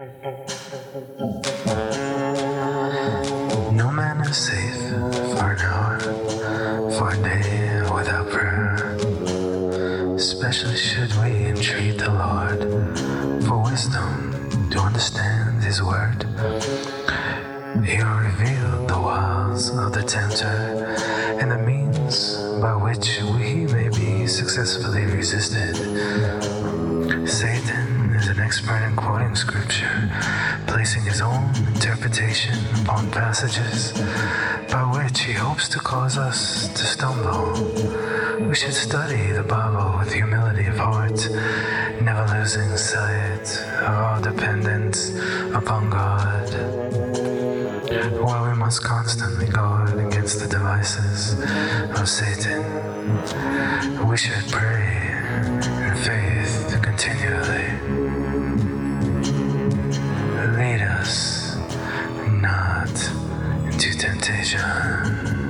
[0.00, 0.06] No
[3.92, 4.88] man is safe
[5.36, 6.00] for an hour,
[6.92, 8.96] for a day without prayer.
[10.14, 12.60] Especially should we entreat the Lord
[13.44, 16.24] for wisdom to understand His word.
[17.84, 20.96] He revealed the wiles of the tempter
[21.38, 25.76] and the means by which we may be successfully resisted.
[28.60, 30.10] Expert in quoting scripture,
[30.66, 33.92] placing his own interpretation upon passages
[34.70, 37.54] by which he hopes to cause us to stumble.
[38.46, 41.26] We should study the Bible with humility of heart,
[42.02, 43.48] never losing sight
[43.80, 45.08] of our dependence
[45.54, 46.50] upon God.
[48.20, 51.40] While we must constantly guard against the devices
[51.98, 52.62] of Satan,
[54.06, 55.19] we should pray
[64.20, 65.49] Lead